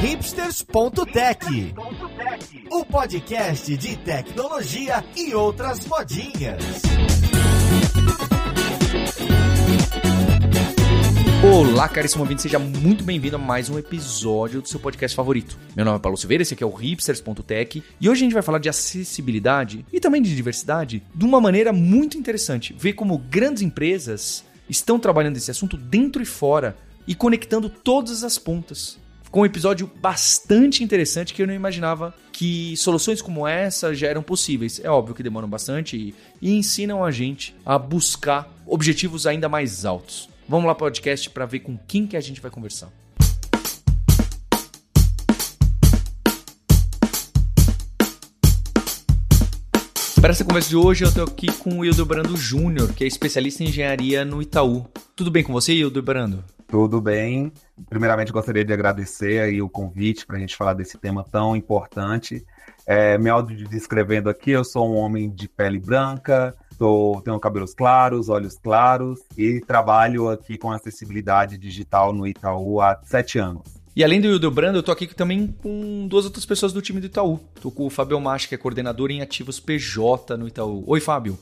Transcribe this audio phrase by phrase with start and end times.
[0.00, 1.74] hipsters.tech,
[2.70, 6.62] o podcast de tecnologia e outras modinhas.
[11.52, 15.58] Olá, caríssimo ouvinte, seja muito bem-vindo a mais um episódio do seu podcast favorito.
[15.74, 18.42] Meu nome é Paulo Silveira, esse aqui é o hipsters.tech e hoje a gente vai
[18.42, 22.72] falar de acessibilidade e também de diversidade de uma maneira muito interessante.
[22.78, 28.38] Ver como grandes empresas estão trabalhando esse assunto dentro e fora e conectando todas as
[28.38, 28.96] pontas.
[29.28, 34.22] Ficou um episódio bastante interessante que eu não imaginava que soluções como essa já eram
[34.22, 34.80] possíveis.
[34.82, 39.84] É óbvio que demoram bastante e, e ensinam a gente a buscar objetivos ainda mais
[39.84, 40.30] altos.
[40.48, 42.90] Vamos lá podcast para ver com quem que a gente vai conversar.
[50.22, 53.62] Para essa conversa de hoje, eu estou aqui com o Hildebrando Júnior, que é especialista
[53.62, 54.86] em engenharia no Itaú.
[55.14, 56.42] Tudo bem com você, Hildebrando?
[56.68, 57.50] Tudo bem.
[57.88, 62.44] Primeiramente, gostaria de agradecer aí o convite para a gente falar desse tema tão importante.
[62.86, 68.28] É, me auto-descrevendo aqui, eu sou um homem de pele branca, tô, tenho cabelos claros,
[68.28, 73.62] olhos claros e trabalho aqui com acessibilidade digital no Itaú há sete anos.
[73.96, 77.06] E além do Hildebrando, eu tô aqui também com duas outras pessoas do time do
[77.06, 77.40] Itaú.
[77.60, 80.84] Tô com o Fábio Macho, que é coordenador em ativos PJ no Itaú.
[80.86, 81.36] Oi, Fábio.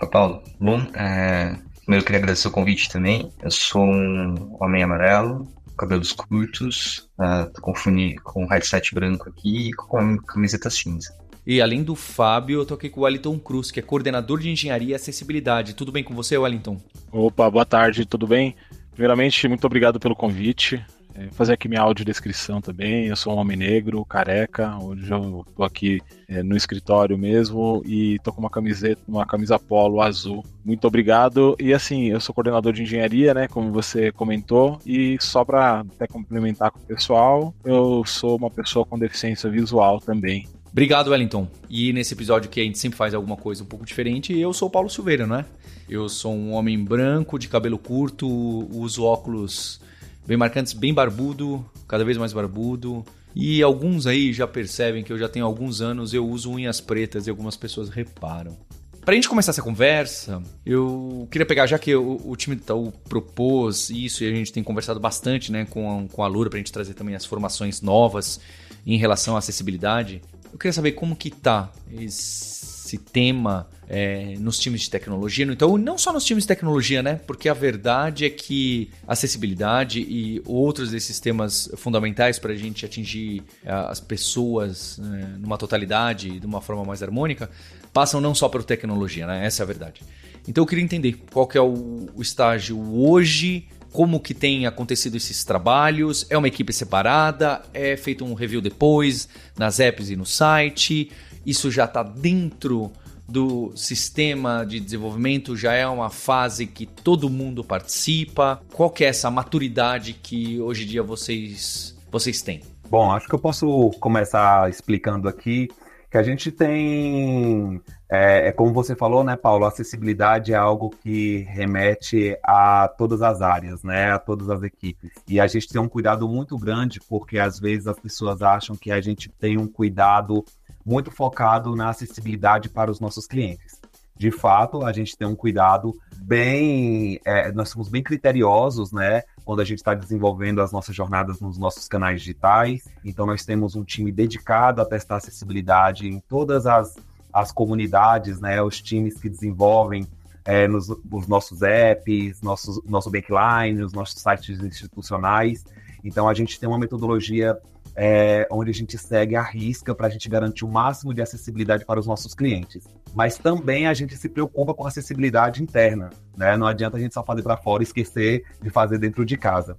[0.00, 0.42] Oi, Paulo.
[0.58, 1.58] Bom, é,
[1.88, 3.32] Primeiro, eu queria agradecer o convite também.
[3.42, 9.70] Eu sou um homem amarelo, cabelos curtos, uh, tô com fone com headset branco aqui
[9.70, 11.16] e com camiseta cinza.
[11.46, 14.50] E além do Fábio, eu tô aqui com o Wellington Cruz, que é coordenador de
[14.50, 15.72] engenharia e acessibilidade.
[15.72, 16.78] Tudo bem com você, Wellington?
[17.10, 18.54] Opa, boa tarde, tudo bem?
[18.92, 20.84] Primeiramente, muito obrigado pelo convite.
[21.18, 23.06] É, fazer aqui minha audiodescrição também.
[23.06, 24.78] Eu sou um homem negro, careca.
[24.78, 29.58] Hoje eu tô aqui é, no escritório mesmo e tô com uma camiseta, uma camisa
[29.58, 30.44] polo azul.
[30.64, 31.56] Muito obrigado.
[31.58, 33.48] E assim, eu sou coordenador de engenharia, né?
[33.48, 34.78] Como você comentou.
[34.86, 40.00] E só para até complementar com o pessoal, eu sou uma pessoa com deficiência visual
[40.00, 40.46] também.
[40.70, 41.48] Obrigado, Wellington.
[41.68, 44.68] E nesse episódio que a gente sempre faz alguma coisa um pouco diferente, eu sou
[44.68, 45.44] o Paulo Silveira, não é?
[45.88, 48.28] Eu sou um homem branco, de cabelo curto,
[48.70, 49.80] uso óculos
[50.28, 53.02] bem marcantes, bem barbudo, cada vez mais barbudo.
[53.34, 57.26] E alguns aí já percebem que eu já tenho alguns anos, eu uso unhas pretas
[57.26, 58.54] e algumas pessoas reparam.
[59.00, 62.92] Pra gente começar essa conversa, eu queria pegar, já que o, o time do Itaú
[63.08, 66.58] propôs isso e a gente tem conversado bastante né, com, a, com a Lura pra
[66.58, 68.38] gente trazer também as formações novas
[68.86, 70.20] em relação à acessibilidade,
[70.52, 75.44] eu queria saber como que tá esse tema é, nos times de tecnologia.
[75.46, 77.20] Então, não só nos times de tecnologia, né?
[77.26, 83.42] Porque a verdade é que acessibilidade e outros desses temas fundamentais para a gente atingir
[83.64, 87.50] é, as pessoas né, numa totalidade, de uma forma mais harmônica,
[87.92, 89.46] passam não só por tecnologia, né?
[89.46, 90.02] Essa é a verdade.
[90.46, 95.16] Então, eu queria entender qual que é o, o estágio hoje como que tem acontecido
[95.16, 96.26] esses trabalhos?
[96.28, 97.62] É uma equipe separada?
[97.72, 101.10] É feito um review depois nas apps e no site?
[101.44, 102.92] Isso já está dentro
[103.28, 108.60] do sistema de desenvolvimento já é uma fase que todo mundo participa?
[108.72, 112.62] Qual que é essa maturidade que hoje em dia vocês, vocês têm?
[112.90, 115.68] Bom, acho que eu posso começar explicando aqui
[116.10, 121.46] que a gente tem, é, é, como você falou, né, Paulo, acessibilidade é algo que
[121.50, 125.10] remete a todas as áreas, né, a todas as equipes.
[125.28, 128.90] E a gente tem um cuidado muito grande porque às vezes as pessoas acham que
[128.90, 130.42] a gente tem um cuidado
[130.84, 133.80] muito focado na acessibilidade para os nossos clientes.
[134.18, 139.22] De fato, a gente tem um cuidado bem, é, nós somos bem criteriosos, né?
[139.44, 142.88] Quando a gente está desenvolvendo as nossas jornadas nos nossos canais digitais.
[143.04, 146.96] Então, nós temos um time dedicado a testar acessibilidade em todas as,
[147.32, 148.60] as comunidades, né?
[148.60, 150.04] Os times que desenvolvem
[150.44, 155.64] é, nos, os nossos apps, nossos, nosso backline, os nossos sites institucionais.
[156.04, 157.58] Então, a gente tem uma metodologia
[158.00, 161.84] é, onde a gente segue a risca para a gente garantir o máximo de acessibilidade
[161.84, 162.86] para os nossos clientes.
[163.12, 166.56] Mas também a gente se preocupa com a acessibilidade interna, né?
[166.56, 169.76] Não adianta a gente só fazer para fora e esquecer de fazer dentro de casa.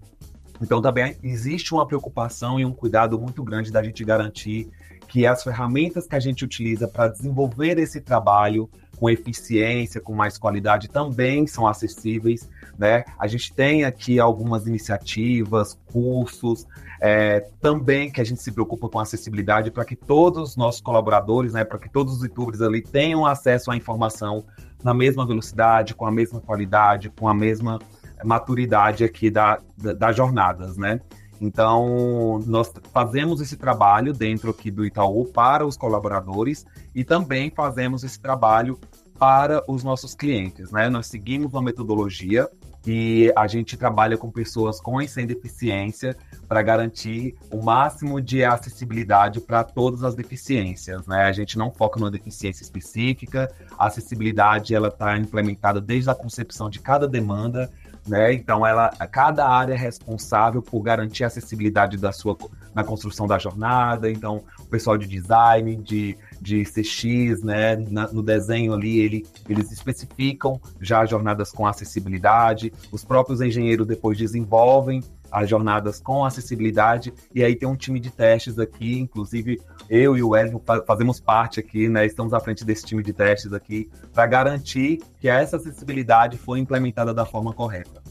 [0.61, 4.69] Então também existe uma preocupação e um cuidado muito grande da gente garantir
[5.07, 8.69] que as ferramentas que a gente utiliza para desenvolver esse trabalho
[8.99, 12.49] com eficiência, com mais qualidade, também são acessíveis.
[12.77, 13.05] Né?
[13.17, 16.67] A gente tem aqui algumas iniciativas, cursos,
[17.01, 21.53] é, também que a gente se preocupa com acessibilidade para que todos os nossos colaboradores,
[21.53, 24.43] né, para que todos os youtubers ali tenham acesso à informação
[24.83, 27.79] na mesma velocidade, com a mesma qualidade, com a mesma
[28.23, 30.99] maturidade aqui da, da, das jornadas, né?
[31.41, 38.03] Então, nós fazemos esse trabalho dentro aqui do Itaú para os colaboradores e também fazemos
[38.03, 38.77] esse trabalho
[39.17, 40.89] para os nossos clientes, né?
[40.89, 42.49] Nós seguimos uma metodologia
[42.81, 46.15] que a gente trabalha com pessoas com e sem deficiência
[46.47, 51.23] para garantir o máximo de acessibilidade para todas as deficiências, né?
[51.23, 56.69] A gente não foca numa deficiência específica, a acessibilidade ela está implementada desde a concepção
[56.69, 57.69] de cada demanda,
[58.07, 58.33] né?
[58.33, 62.37] Então ela, cada área é responsável por garantir a acessibilidade da sua
[62.73, 64.09] na construção da jornada.
[64.09, 67.75] Então o pessoal de design, de de CX, né?
[67.75, 72.71] Na, no desenho ali, ele, eles especificam já jornadas com acessibilidade.
[72.91, 78.09] Os próprios engenheiros depois desenvolvem as jornadas com acessibilidade, e aí tem um time de
[78.09, 79.59] testes aqui, inclusive
[79.89, 82.05] eu e o Wellington fazemos parte aqui, né?
[82.05, 87.13] Estamos à frente desse time de testes aqui, para garantir que essa acessibilidade foi implementada
[87.13, 88.01] da forma correta.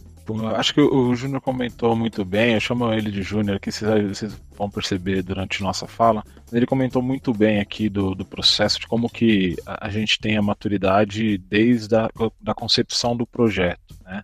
[0.56, 4.68] Acho que o Júnior comentou muito bem, eu chamo ele de Júnior aqui, vocês vão
[4.68, 6.22] perceber durante nossa fala.
[6.52, 10.42] Ele comentou muito bem aqui do, do processo, de como que a gente tem a
[10.42, 12.10] maturidade desde a
[12.40, 13.96] da concepção do projeto.
[14.04, 14.22] Né?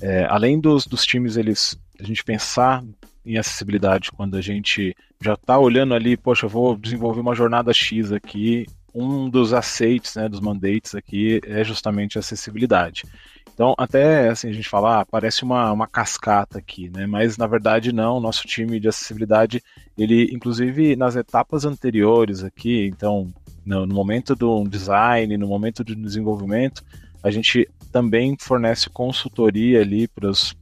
[0.00, 2.82] É, além dos, dos times, eles a gente pensar
[3.24, 8.10] em acessibilidade quando a gente já está olhando ali, poxa, vou desenvolver uma jornada X
[8.12, 13.04] aqui, um dos aceites, né, dos mandates aqui é justamente a acessibilidade.
[13.52, 17.06] Então, até assim, a gente fala, ah, parece uma, uma cascata aqui, né?
[17.06, 19.62] Mas na verdade não, nosso time de acessibilidade,
[19.98, 23.28] ele, inclusive nas etapas anteriores aqui, então,
[23.64, 26.82] no, no momento do design, no momento do desenvolvimento,
[27.22, 30.56] a gente também fornece consultoria ali para os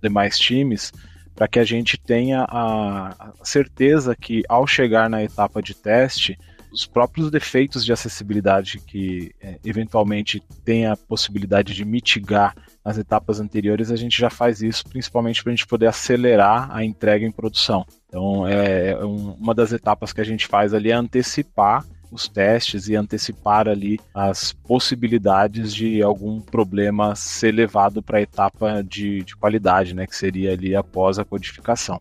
[0.00, 0.92] demais times
[1.38, 6.36] para que a gente tenha a certeza que ao chegar na etapa de teste,
[6.72, 13.38] os próprios defeitos de acessibilidade que é, eventualmente tem a possibilidade de mitigar nas etapas
[13.38, 17.30] anteriores, a gente já faz isso principalmente para a gente poder acelerar a entrega em
[17.30, 17.86] produção.
[18.08, 22.88] Então, é, é uma das etapas que a gente faz ali é antecipar os testes
[22.88, 29.36] e antecipar ali as possibilidades de algum problema ser levado para a etapa de, de
[29.36, 32.00] qualidade, né, que seria ali após a codificação.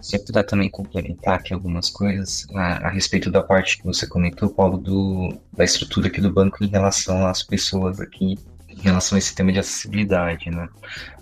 [0.00, 4.06] Se eu puder também complementar aqui algumas coisas a, a, respeito da parte que você
[4.06, 9.16] comentou, Paulo, do, da estrutura aqui do banco em relação às pessoas aqui, em relação
[9.16, 10.68] a esse tema de acessibilidade, né?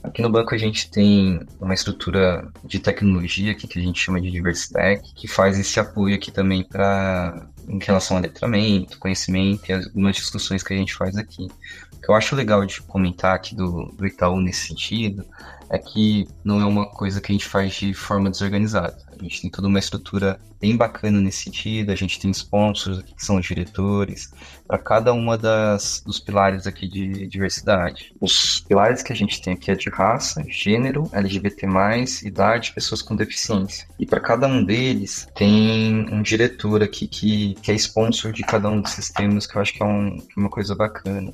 [0.00, 4.20] Aqui no banco a gente tem uma estrutura de tecnologia aqui que a gente chama
[4.20, 9.72] de Diversitech, que faz esse apoio aqui também para em relação a letramento, conhecimento e
[9.72, 11.48] algumas discussões que a gente faz aqui.
[11.92, 15.24] O que eu acho legal de comentar aqui do, do Itaú nesse sentido
[15.68, 19.07] é que não é uma coisa que a gente faz de forma desorganizada.
[19.20, 23.24] A gente tem toda uma estrutura bem bacana nesse sentido, a gente tem sponsors que
[23.24, 24.32] são os diretores,
[24.66, 28.12] para cada uma das dos pilares aqui de diversidade.
[28.20, 31.66] Os pilares que a gente tem aqui é de raça, gênero, LGBT+,
[32.24, 33.88] idade, pessoas com deficiência.
[33.98, 38.68] E para cada um deles tem um diretor aqui que, que é sponsor de cada
[38.68, 41.32] um desses temas, que eu acho que é, um, é uma coisa bacana.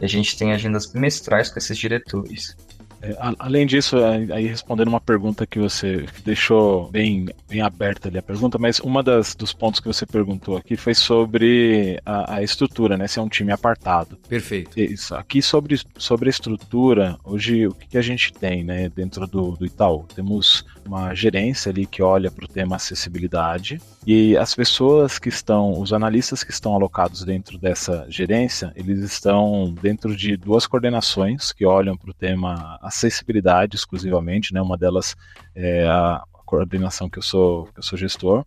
[0.00, 2.56] E a gente tem agendas bimestrais com esses diretores.
[3.02, 8.22] É, além disso, aí respondendo uma pergunta que você deixou bem, bem aberta ali a
[8.22, 12.96] pergunta, mas uma das dos pontos que você perguntou aqui foi sobre a, a estrutura,
[12.96, 13.06] né?
[13.06, 14.16] Se é um time apartado.
[14.28, 14.78] Perfeito.
[14.78, 15.14] Isso.
[15.14, 19.52] Aqui sobre, sobre a estrutura, hoje o que, que a gente tem, né, dentro do,
[19.52, 20.06] do Itaú?
[20.14, 25.80] Temos uma gerência ali que olha para o tema acessibilidade e as pessoas que estão,
[25.80, 31.66] os analistas que estão alocados dentro dessa gerência, eles estão dentro de duas coordenações que
[31.66, 34.60] olham para o tema acessibilidade exclusivamente, né?
[34.60, 35.16] Uma delas
[35.54, 38.44] é a coordenação que eu sou, que eu sou gestor.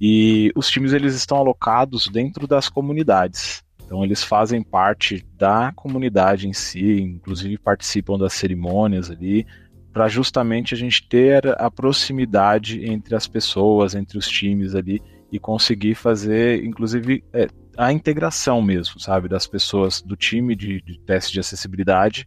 [0.00, 3.64] E os times eles estão alocados dentro das comunidades.
[3.84, 9.46] Então eles fazem parte da comunidade em si, inclusive participam das cerimônias ali,
[9.92, 15.38] para justamente a gente ter a proximidade entre as pessoas, entre os times ali e
[15.38, 21.32] conseguir fazer, inclusive, é, a integração mesmo, sabe, das pessoas do time de, de teste
[21.32, 22.26] de acessibilidade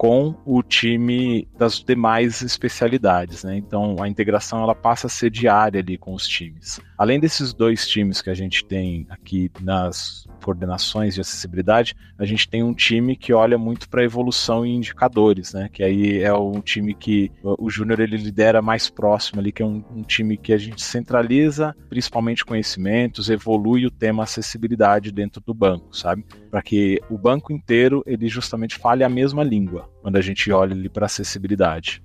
[0.00, 3.58] com o time das demais especialidades, né?
[3.58, 6.80] Então a integração ela passa a ser diária ali com os times.
[6.96, 12.48] Além desses dois times que a gente tem aqui nas coordenações de acessibilidade, a gente
[12.48, 15.68] tem um time que olha muito para evolução e indicadores, né?
[15.72, 19.66] Que aí é um time que o Júnior ele lidera mais próximo ali, que é
[19.66, 25.54] um, um time que a gente centraliza principalmente conhecimentos, evolui o tema acessibilidade dentro do
[25.54, 26.24] banco, sabe?
[26.50, 30.74] Para que o banco inteiro ele justamente fale a mesma língua quando a gente olha
[30.74, 32.02] ali para acessibilidade.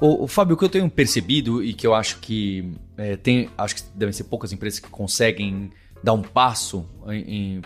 [0.00, 3.50] O, o, Fábio, o que eu tenho percebido e que eu acho que é, tem,
[3.58, 5.70] acho que devem ser poucas empresas que conseguem
[6.02, 6.88] dar um passo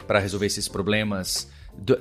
[0.07, 1.51] para resolver esses problemas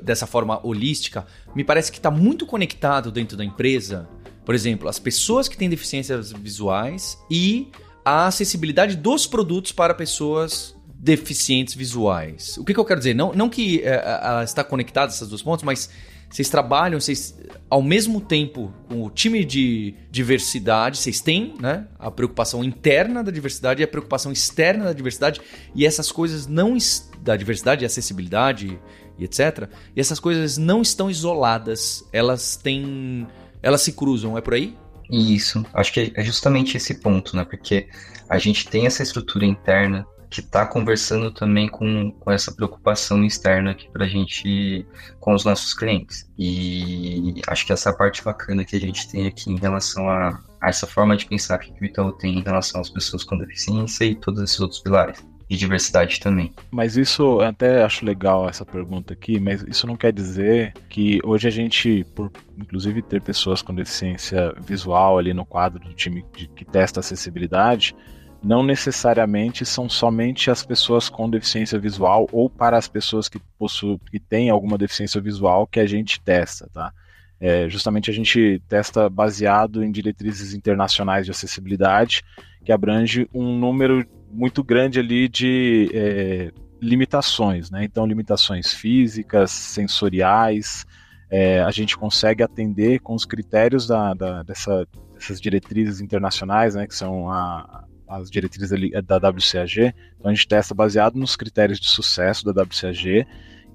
[0.02, 4.08] dessa forma holística, me parece que está muito conectado dentro da empresa.
[4.46, 7.70] Por exemplo, as pessoas que têm deficiências visuais e
[8.04, 12.58] a acessibilidade dos produtos para pessoas deficientes visuais.
[12.58, 13.16] O que, que eu quero dizer?
[13.16, 15.90] Não, não que é, está conectado essas duas pontos, mas
[16.32, 17.38] Vocês trabalham, vocês
[17.70, 23.32] ao mesmo tempo com o time de diversidade, vocês têm, né, a preocupação interna da
[23.32, 25.42] diversidade e a preocupação externa da diversidade,
[25.76, 26.78] e essas coisas não
[27.20, 28.80] da diversidade e acessibilidade
[29.20, 29.70] e etc.
[29.96, 33.28] E essas coisas não estão isoladas, elas têm
[33.62, 34.76] elas se cruzam, é por aí?
[35.10, 37.46] Isso, acho que é justamente esse ponto, né?
[37.46, 37.88] Porque
[38.30, 43.72] a gente tem essa estrutura interna que está conversando também com, com essa preocupação externa
[43.72, 44.86] aqui para a gente,
[45.20, 46.26] com os nossos clientes.
[46.40, 50.42] E acho que essa é parte bacana que a gente tem aqui em relação a,
[50.62, 54.06] a essa forma de pensar que o Itaú tem em relação às pessoas com deficiência
[54.06, 56.54] e todos esses outros pilares e diversidade também.
[56.72, 61.46] Mas isso, até acho legal essa pergunta aqui, mas isso não quer dizer que hoje
[61.50, 66.24] a gente, por inclusive ter pessoas com deficiência visual ali no quadro do time
[66.56, 67.94] que testa acessibilidade,
[68.43, 74.00] não necessariamente são somente as pessoas com deficiência visual ou para as pessoas que possuem,
[74.10, 76.91] que têm alguma deficiência visual que a gente testa, tá?
[77.39, 82.24] É, justamente a gente testa baseado em diretrizes internacionais de acessibilidade
[82.63, 87.83] que abrange um número muito grande ali de é, limitações, né?
[87.83, 90.86] Então, limitações físicas, sensoriais,
[91.29, 96.88] é, a gente consegue atender com os critérios da, da, dessa, dessas diretrizes internacionais, né?
[96.88, 99.94] Que são a, as diretrizes da WCAG.
[100.18, 103.25] Então, a gente testa baseado nos critérios de sucesso da WCAG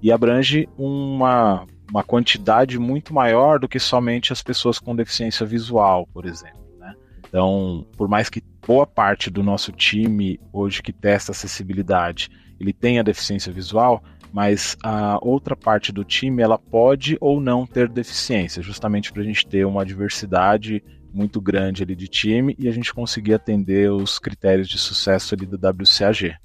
[0.01, 6.07] e abrange uma, uma quantidade muito maior do que somente as pessoas com deficiência visual,
[6.13, 6.61] por exemplo.
[6.79, 6.95] Né?
[7.27, 12.29] Então, por mais que boa parte do nosso time hoje que testa acessibilidade
[12.59, 14.03] ele tenha deficiência visual,
[14.33, 19.25] mas a outra parte do time ela pode ou não ter deficiência, justamente para a
[19.25, 20.83] gente ter uma diversidade
[21.17, 25.45] muito grande ali de time e a gente conseguir atender os critérios de sucesso ali
[25.45, 26.35] do WCAG.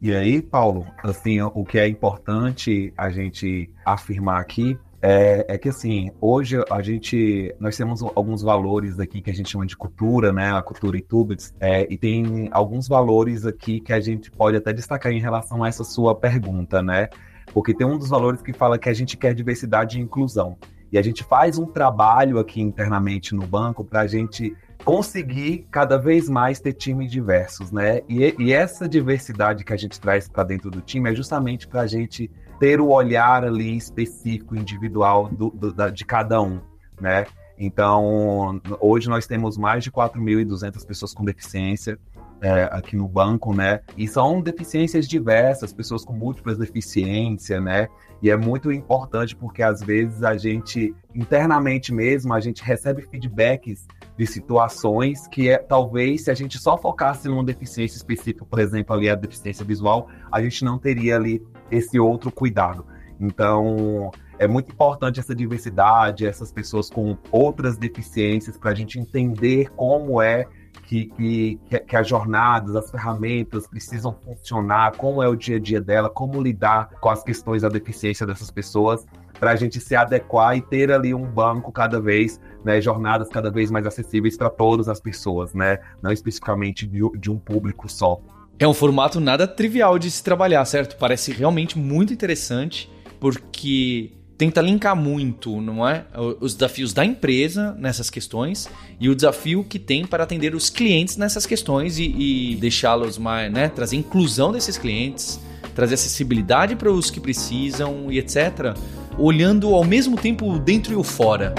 [0.00, 5.68] E aí, Paulo, assim, o que é importante a gente afirmar aqui é, é, que
[5.68, 10.32] assim, hoje a gente, nós temos alguns valores aqui que a gente chama de cultura,
[10.32, 14.72] né, a cultura Itubits, é, e tem alguns valores aqui que a gente pode até
[14.72, 17.08] destacar em relação a essa sua pergunta, né,
[17.54, 20.58] porque tem um dos valores que fala que a gente quer diversidade e inclusão,
[20.90, 25.98] e a gente faz um trabalho aqui internamente no banco para a gente conseguir cada
[25.98, 30.44] vez mais ter times diversos, né, e, e essa diversidade que a gente traz para
[30.44, 35.50] dentro do time é justamente para a gente ter o olhar ali específico, individual do,
[35.50, 36.60] do, da, de cada um,
[37.00, 37.26] né?
[37.60, 41.98] Então, hoje nós temos mais de 4.200 pessoas com deficiência
[42.40, 43.80] é, aqui no banco, né?
[43.96, 47.88] E são deficiências diversas, pessoas com múltiplas deficiências, né?
[48.22, 53.86] E é muito importante porque às vezes a gente, internamente mesmo, a gente recebe feedbacks
[54.16, 58.94] de situações que é, talvez se a gente só focasse numa deficiência específica, por exemplo,
[58.94, 62.84] ali a deficiência visual, a gente não teria ali esse outro cuidado.
[63.20, 69.70] Então, é muito importante essa diversidade, essas pessoas com outras deficiências, para a gente entender
[69.70, 70.46] como é
[70.88, 75.82] que, que, que as jornadas, as ferramentas precisam funcionar, como é o dia a dia
[75.82, 79.04] dela, como lidar com as questões da deficiência dessas pessoas,
[79.38, 83.50] para a gente se adequar e ter ali um banco cada vez, né, jornadas cada
[83.50, 88.18] vez mais acessíveis para todas as pessoas, né, não especificamente de, de um público só.
[88.58, 90.96] É um formato nada trivial de se trabalhar, certo?
[90.96, 92.90] Parece realmente muito interessante,
[93.20, 96.04] porque tenta linkar muito, não é?
[96.40, 98.68] Os desafios da empresa nessas questões
[99.00, 103.52] e o desafio que tem para atender os clientes nessas questões e, e deixá-los mais,
[103.52, 103.68] né?
[103.68, 105.40] Trazer inclusão desses clientes,
[105.74, 108.76] trazer acessibilidade para os que precisam e etc.
[109.18, 111.52] Olhando ao mesmo tempo dentro e o fora.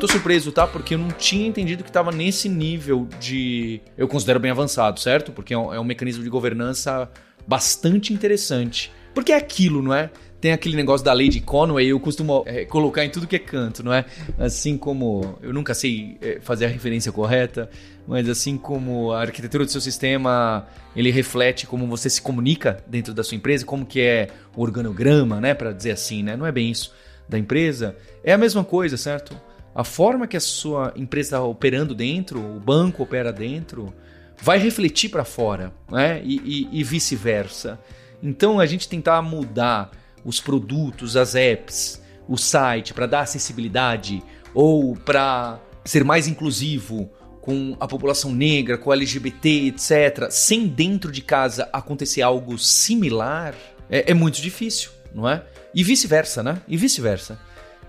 [0.00, 0.66] Tô surpreso, tá?
[0.66, 3.80] Porque eu não tinha entendido que tava nesse nível de.
[3.96, 5.30] Eu considero bem avançado, certo?
[5.30, 7.08] Porque é um, é um mecanismo de governança
[7.46, 8.90] bastante interessante.
[9.14, 10.10] Porque é aquilo, não é?
[10.40, 13.38] Tem aquele negócio da lei de Conway, eu costumo é, colocar em tudo que é
[13.38, 14.06] canto, não é?
[14.38, 15.38] Assim como.
[15.42, 17.68] Eu nunca sei é, fazer a referência correta,
[18.08, 20.66] mas assim como a arquitetura do seu sistema
[20.96, 25.40] ele reflete como você se comunica dentro da sua empresa, como que é o organograma,
[25.40, 25.52] né?
[25.52, 26.36] Para dizer assim, né?
[26.38, 26.94] Não é bem isso
[27.28, 27.94] da empresa.
[28.24, 29.49] É a mesma coisa, certo?
[29.80, 33.94] A forma que a sua empresa está operando dentro, o banco opera dentro,
[34.42, 36.20] vai refletir para fora, né?
[36.22, 37.80] E, e, e vice-versa.
[38.22, 39.90] Então a gente tentar mudar
[40.22, 44.22] os produtos, as apps, o site para dar acessibilidade
[44.52, 47.10] ou para ser mais inclusivo
[47.40, 53.54] com a população negra, com LGBT, etc., sem dentro de casa acontecer algo similar,
[53.88, 55.42] é, é muito difícil, não é?
[55.74, 56.60] E vice-versa, né?
[56.68, 57.38] E vice-versa.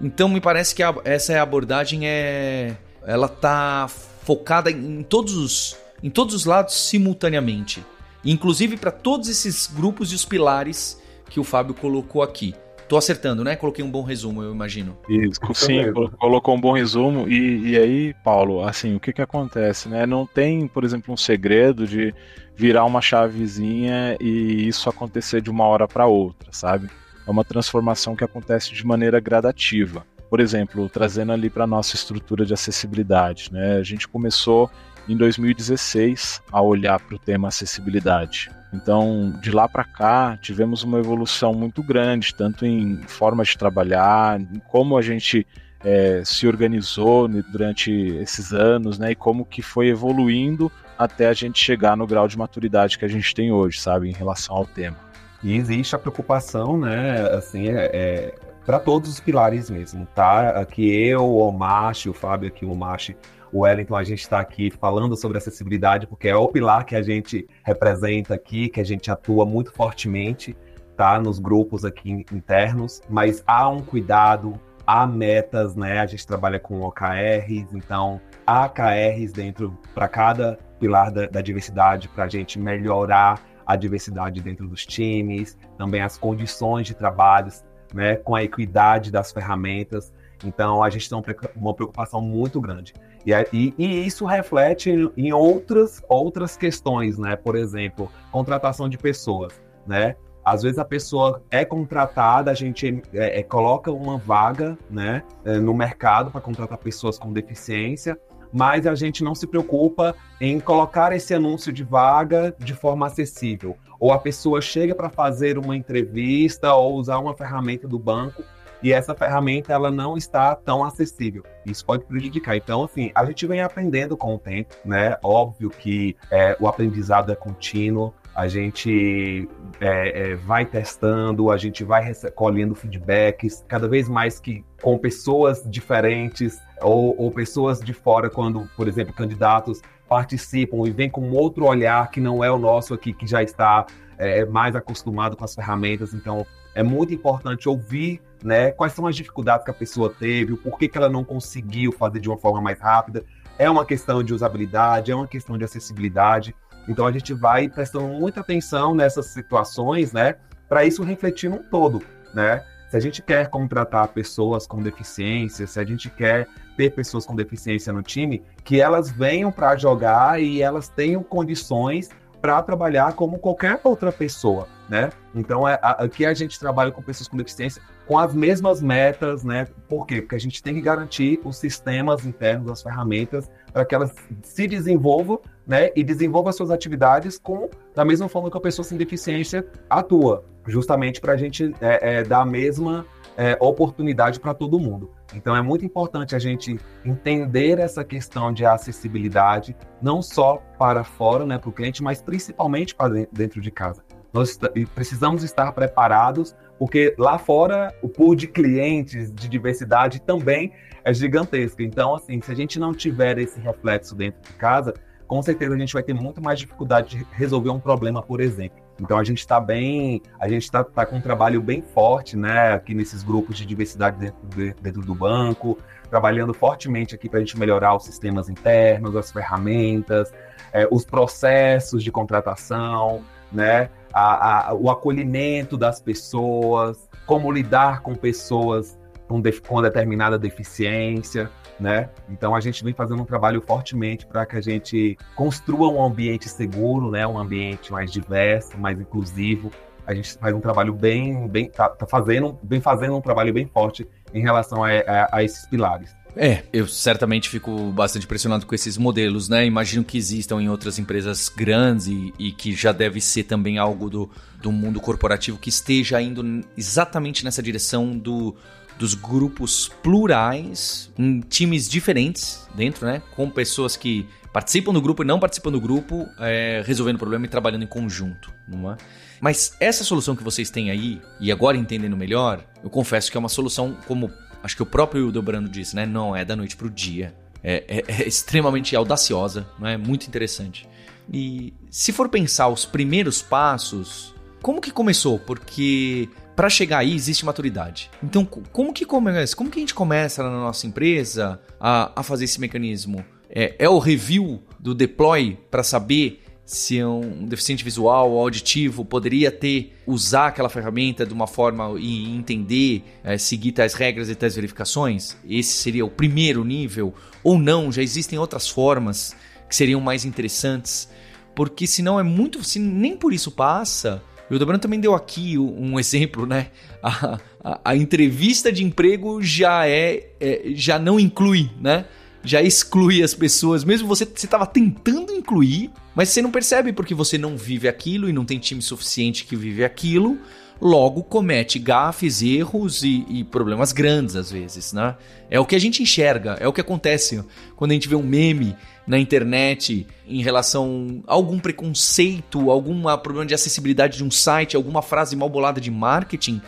[0.02, 6.10] Então me parece que a, essa abordagem é ela tá focada em todos os, em
[6.10, 7.84] todos os lados simultaneamente.
[8.24, 12.54] Inclusive para todos esses grupos e os pilares que o Fábio colocou aqui.
[12.88, 13.56] Tô acertando, né?
[13.56, 14.98] Coloquei um bom resumo, eu imagino.
[15.08, 15.82] Isso, sim,
[16.20, 17.26] colocou um bom resumo.
[17.26, 20.06] E, e aí, Paulo, assim, o que que acontece, né?
[20.06, 22.14] Não tem, por exemplo, um segredo de
[22.54, 26.90] virar uma chavezinha e isso acontecer de uma hora para outra, sabe?
[27.26, 30.06] É uma transformação que acontece de maneira gradativa.
[30.30, 33.76] Por exemplo, trazendo ali para nossa estrutura de acessibilidade, né?
[33.76, 34.70] A gente começou
[35.08, 38.50] em 2016 a olhar para o tema acessibilidade.
[38.74, 44.40] Então, de lá para cá, tivemos uma evolução muito grande, tanto em forma de trabalhar,
[44.40, 45.46] em como a gente
[45.84, 51.60] é, se organizou durante esses anos, né, e como que foi evoluindo até a gente
[51.60, 55.11] chegar no grau de maturidade que a gente tem hoje, sabe, em relação ao tema.
[55.44, 60.50] E existe a preocupação, né, assim, é, é para todos os pilares mesmo, tá?
[60.52, 63.18] Aqui eu, o Omachi, o Fábio aqui, o Omachi,
[63.52, 67.02] o Wellington, a gente está aqui falando sobre acessibilidade, porque é o pilar que a
[67.02, 70.56] gente representa aqui, que a gente atua muito fortemente,
[70.96, 71.20] tá?
[71.20, 74.54] Nos grupos aqui internos, mas há um cuidado,
[74.86, 76.00] há metas, né?
[76.00, 82.08] A gente trabalha com OKRs, então há KRs dentro para cada pilar da, da diversidade
[82.10, 87.52] para a gente melhorar a diversidade dentro dos times, também as condições de trabalho,
[87.94, 88.16] né?
[88.16, 90.14] Com a equidade das ferramentas.
[90.44, 91.18] Então a gente tem
[91.56, 92.94] uma preocupação muito grande.
[93.26, 97.36] E, e, e, isso reflete em outras, outras questões, né?
[97.36, 99.54] Por exemplo, contratação de pessoas,
[99.86, 100.16] né?
[100.44, 105.60] Às vezes a pessoa é contratada, a gente é, é, coloca uma vaga né, é,
[105.60, 108.20] no mercado para contratar pessoas com deficiência,
[108.52, 113.78] mas a gente não se preocupa em colocar esse anúncio de vaga de forma acessível.
[114.00, 118.44] Ou a pessoa chega para fazer uma entrevista ou usar uma ferramenta do banco
[118.84, 121.44] e essa ferramenta ela não está tão acessível.
[121.66, 122.58] Isso pode prejudicar.
[122.58, 125.18] Então, assim, a gente vem aprendendo com o tempo, né?
[125.24, 129.48] Óbvio que é, o aprendizado é contínuo, a gente
[129.80, 135.64] é, é, vai testando, a gente vai colhendo feedbacks, cada vez mais que com pessoas
[135.66, 141.66] diferentes ou, ou pessoas de fora, quando, por exemplo, candidatos participam e vêm com outro
[141.66, 143.86] olhar que não é o nosso aqui, que já está
[144.18, 146.14] é, mais acostumado com as ferramentas.
[146.14, 148.72] Então, é muito importante ouvir né?
[148.72, 152.20] Quais são as dificuldades que a pessoa teve, o porquê que ela não conseguiu fazer
[152.20, 153.24] de uma forma mais rápida.
[153.58, 156.56] É uma questão de usabilidade, é uma questão de acessibilidade.
[156.88, 160.36] Então a gente vai prestando muita atenção nessas situações, né?
[160.68, 162.02] Para isso refletir num todo,
[162.34, 162.64] né?
[162.90, 167.36] Se a gente quer contratar pessoas com deficiência, se a gente quer ter pessoas com
[167.36, 172.10] deficiência no time, que elas venham para jogar e elas tenham condições
[172.42, 175.10] para trabalhar como qualquer outra pessoa, né?
[175.34, 179.68] Então, é, aqui a gente trabalha com pessoas com deficiência com as mesmas metas, né?
[179.88, 180.22] Por quê?
[180.22, 184.68] Porque a gente tem que garantir os sistemas internos, as ferramentas, para que elas se
[184.68, 185.90] desenvolvam, né?
[185.96, 191.22] E desenvolvam suas atividades com da mesma forma que a pessoa sem deficiência atua, justamente
[191.22, 193.06] para a gente é, é, dar a mesma
[193.38, 195.12] é, oportunidade para todo mundo.
[195.34, 201.46] Então é muito importante a gente entender essa questão de acessibilidade, não só para fora,
[201.46, 204.04] né, para o cliente, mas principalmente para dentro de casa.
[204.34, 204.58] Nós
[204.96, 211.84] precisamos estar preparados, porque lá fora o pool de clientes de diversidade também é gigantesco.
[211.84, 214.92] Então, assim, se a gente não tiver esse reflexo dentro de casa,
[215.28, 218.80] com certeza a gente vai ter muito mais dificuldade de resolver um problema, por exemplo.
[219.00, 222.74] Então a gente está bem, a gente está tá com um trabalho bem forte, né,
[222.74, 225.78] aqui nesses grupos de diversidade dentro, de, dentro do banco,
[226.10, 230.34] trabalhando fortemente aqui para a gente melhorar os sistemas internos, as ferramentas,
[230.74, 238.16] é, os processos de contratação, né, a, a, o acolhimento das pessoas, como lidar com
[238.16, 241.50] pessoas com, com determinada deficiência
[241.82, 242.10] né?
[242.30, 246.48] Então a gente vem fazendo um trabalho fortemente para que a gente construa um ambiente
[246.48, 247.26] seguro, né?
[247.26, 249.72] Um ambiente mais diverso, mais inclusivo.
[250.06, 253.66] A gente faz um trabalho bem, bem, tá, tá fazendo, bem fazendo um trabalho bem
[253.66, 256.16] forte em relação a, a, a esses pilares.
[256.36, 259.66] É, eu certamente fico bastante impressionado com esses modelos, né?
[259.66, 264.10] Imagino que existam em outras empresas grandes e, e, que já deve ser também algo
[264.10, 264.30] do,
[264.62, 268.56] do mundo corporativo que esteja indo exatamente nessa direção do,
[268.98, 273.22] dos grupos plurais, em times diferentes dentro, né?
[273.36, 277.46] Com pessoas que participam do grupo e não participam do grupo, é, resolvendo o problema
[277.46, 278.98] e trabalhando em conjunto, não é?
[279.40, 283.40] Mas essa solução que vocês têm aí, e agora entendendo melhor, eu confesso que é
[283.40, 284.32] uma solução, como
[284.64, 286.06] acho que o próprio Hildebrando disse, né?
[286.06, 287.36] Não é da noite para o dia.
[287.64, 289.96] É, é, é, extremamente audaciosa, não é?
[289.96, 290.88] Muito interessante.
[291.32, 295.38] E se for pensar os primeiros passos, como que começou?
[295.38, 298.10] Porque para chegar aí existe maturidade.
[298.24, 299.56] Então, como que começa?
[299.56, 303.24] Como que a gente começa na nossa empresa a, a fazer esse mecanismo?
[303.50, 309.52] É, é o review do deploy para saber se um deficiente visual ou auditivo poderia
[309.52, 314.56] ter usar aquela ferramenta de uma forma e entender, é, seguir tais regras e tais
[314.56, 315.36] verificações?
[315.46, 317.14] Esse seria o primeiro nível?
[317.44, 317.92] Ou não?
[317.92, 319.36] Já existem outras formas
[319.68, 321.10] que seriam mais interessantes?
[321.54, 322.64] Porque senão é muito.
[322.64, 324.24] Se nem por isso passa.
[324.50, 326.68] E o Dobrano também deu aqui um exemplo, né?
[327.04, 332.06] A, a, a entrevista de emprego já é, é, já não inclui, né?
[332.44, 337.38] já exclui as pessoas, mesmo você estava tentando incluir, mas você não percebe porque você
[337.38, 340.38] não vive aquilo e não tem time suficiente que vive aquilo,
[340.82, 345.16] logo comete gafes, erros e, e, problemas grandes às vezes, né?
[345.50, 347.44] É o que a gente enxerga, é o que acontece
[347.76, 353.46] quando a gente vê um meme na internet em relação a algum preconceito, algum problema
[353.46, 356.62] de acessibilidade de um site, alguma frase mal bolada de marketing.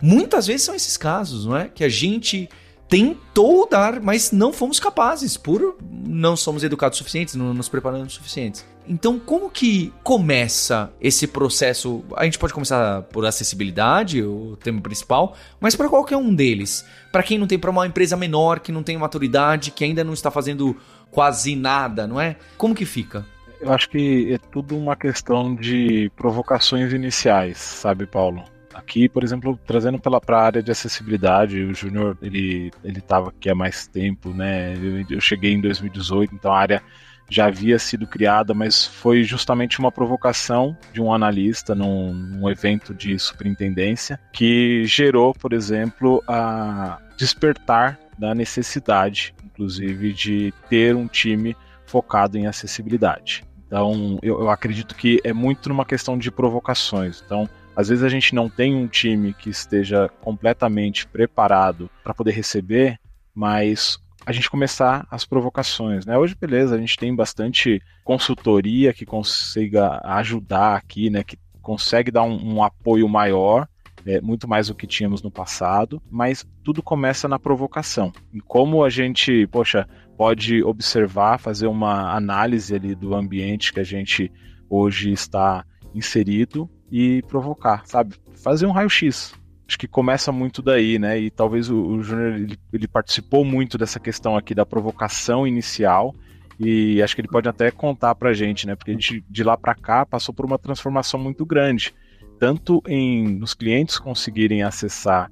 [0.00, 1.68] Muitas vezes são esses casos, não é?
[1.68, 2.48] Que a gente
[2.88, 8.64] tentou dar, mas não fomos capazes, por não somos educados suficientes, não nos preparando suficientes.
[8.88, 12.04] Então, como que começa esse processo?
[12.16, 16.86] A gente pode começar por acessibilidade, o tema principal, mas para qualquer um deles.
[17.10, 20.12] Para quem não tem, para uma empresa menor, que não tem maturidade, que ainda não
[20.12, 20.76] está fazendo
[21.10, 22.36] quase nada, não é?
[22.56, 23.26] Como que fica?
[23.60, 28.44] Eu acho que é tudo uma questão de provocações iniciais, sabe, Paulo?
[28.74, 33.54] Aqui, por exemplo, trazendo para a área de acessibilidade, o Júnior ele estava aqui há
[33.54, 34.74] mais tempo, né?
[34.76, 36.82] Eu, eu cheguei em 2018, então a área
[37.28, 42.94] já havia sido criada, mas foi justamente uma provocação de um analista num, num, evento
[42.94, 51.56] de superintendência que gerou, por exemplo, a despertar da necessidade, inclusive, de ter um time
[51.84, 53.44] focado em acessibilidade.
[53.66, 57.22] Então, eu, eu acredito que é muito numa questão de provocações.
[57.24, 62.32] Então, às vezes a gente não tem um time que esteja completamente preparado para poder
[62.32, 62.98] receber,
[63.34, 66.18] mas a gente começar as provocações, né?
[66.18, 71.22] Hoje, beleza, a gente tem bastante consultoria que consiga ajudar aqui, né?
[71.22, 73.68] Que consegue dar um, um apoio maior,
[74.04, 78.12] é, muito mais do que tínhamos no passado, mas tudo começa na provocação.
[78.34, 83.84] E como a gente, poxa, pode observar, fazer uma análise ali do ambiente que a
[83.84, 84.32] gente
[84.68, 88.16] hoje está inserido e provocar, sabe?
[88.42, 89.34] Fazer um raio-x.
[89.68, 91.18] Acho que começa muito daí, né?
[91.18, 96.14] E talvez o, o Júnior ele, ele participou muito dessa questão aqui da provocação inicial
[96.58, 98.76] e acho que ele pode até contar pra gente, né?
[98.76, 101.92] Porque a gente de lá para cá passou por uma transformação muito grande,
[102.38, 105.30] tanto em nos clientes conseguirem acessar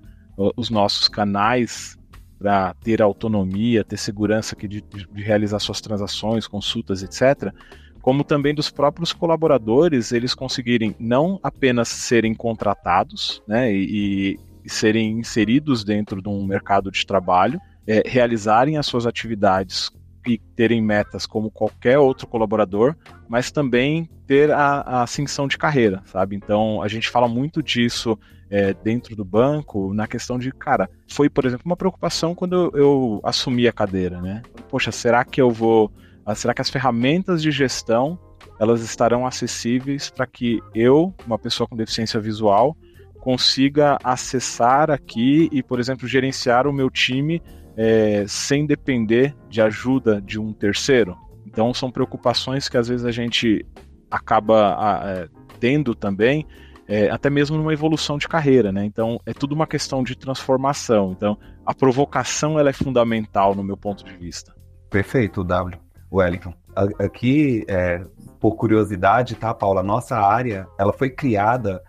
[0.57, 1.97] os nossos canais
[2.37, 7.55] para ter autonomia, ter segurança aqui de, de, realizar suas transações, consultas, etc
[8.05, 15.21] como também dos próprios colaboradores eles conseguirem não apenas serem contratados né, e, e serem
[15.21, 19.91] inseridos dentro de um mercado de trabalho, é, realizarem as suas atividades
[20.27, 22.95] e terem metas como qualquer outro colaborador,
[23.27, 26.37] mas também ter a, a ascensão de carreira, sabe?
[26.37, 28.19] Então a gente fala muito disso
[28.51, 32.71] é, dentro do banco na questão de, cara, foi por exemplo uma preocupação quando eu,
[32.75, 34.43] eu assumi a cadeira, né?
[34.69, 35.91] Poxa, será que eu vou
[36.35, 38.19] será que as ferramentas de gestão
[38.59, 42.77] elas estarão acessíveis para que eu, uma pessoa com deficiência visual,
[43.21, 47.43] consiga acessar aqui e, por exemplo, gerenciar o meu time
[47.77, 51.17] é, sem depender de ajuda de um terceiro?
[51.47, 53.65] Então, são preocupações que às vezes a gente
[54.11, 56.47] acaba a, é, tendo também,
[56.87, 58.85] é, até mesmo numa evolução de carreira, né?
[58.85, 61.13] Então, é tudo uma questão de transformação.
[61.17, 64.55] Então, a provocação ela é fundamental no meu ponto de vista.
[64.91, 65.84] Perfeito, W.
[66.15, 66.55] Wellington.
[66.99, 68.05] Aqui, é,
[68.41, 69.83] por curiosidade, tá, Paula?
[69.83, 71.83] Nossa área, ela foi criada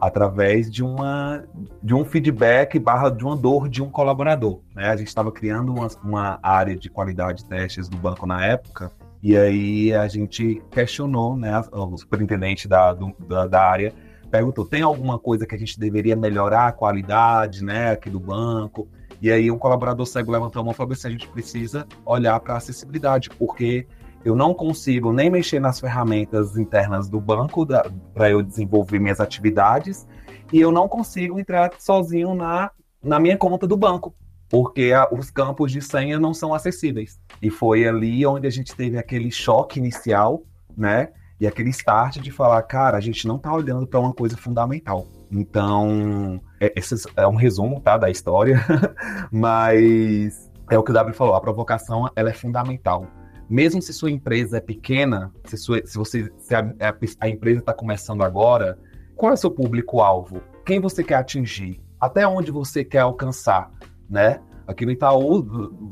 [0.00, 1.44] através de uma
[1.80, 4.60] de um feedback barra de uma dor de um colaborador.
[4.74, 4.88] Né?
[4.88, 8.90] A gente estava criando uma, uma, área de qualidade de testes do banco na época,
[9.22, 13.94] e aí a gente questionou, né, o superintendente da, do, da, da, área
[14.28, 18.88] perguntou, tem alguma coisa que a gente deveria melhorar a qualidade, né, aqui do banco?
[19.22, 22.40] E aí um colaborador cego levantou a mão e falou assim, a gente precisa olhar
[22.40, 23.86] para a acessibilidade, porque
[24.24, 27.64] eu não consigo nem mexer nas ferramentas internas do banco
[28.12, 30.08] para eu desenvolver minhas atividades
[30.52, 34.12] e eu não consigo entrar sozinho na, na minha conta do banco,
[34.48, 37.20] porque a, os campos de senha não são acessíveis.
[37.40, 40.42] E foi ali onde a gente teve aquele choque inicial,
[40.76, 41.10] né?
[41.38, 45.06] E aquele start de falar, cara, a gente não está olhando para uma coisa fundamental.
[45.30, 46.40] Então,
[46.76, 48.64] esse é um resumo, tá, da história,
[49.32, 53.06] mas é o que o W falou, a provocação, ela é fundamental.
[53.48, 57.60] Mesmo se sua empresa é pequena, se, sua, se você se a, a, a empresa
[57.60, 58.78] está começando agora,
[59.14, 60.42] qual é o seu público-alvo?
[60.64, 61.80] Quem você quer atingir?
[62.00, 63.70] Até onde você quer alcançar,
[64.08, 64.40] né?
[64.66, 65.42] Aqui no Itaú,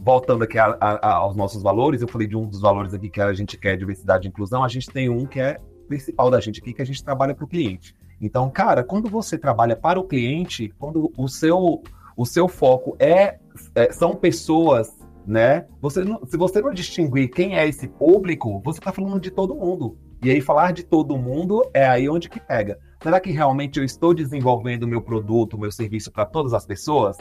[0.02, 3.20] voltando aqui a, a, aos nossos valores, eu falei de um dos valores aqui que
[3.20, 6.61] a gente quer diversidade e inclusão, a gente tem um que é principal da gente
[6.61, 7.94] aqui, que a gente trabalha para o cliente.
[8.20, 11.83] Então, cara, quando você trabalha para o cliente, quando o seu,
[12.16, 13.38] o seu foco é,
[13.74, 14.94] é são pessoas,
[15.26, 15.66] né?
[15.80, 19.54] Você não, se você não distinguir quem é esse público, você está falando de todo
[19.54, 19.96] mundo.
[20.22, 22.78] E aí falar de todo mundo é aí onde que pega.
[23.02, 27.16] Será que realmente eu estou desenvolvendo meu produto, meu serviço para todas as pessoas?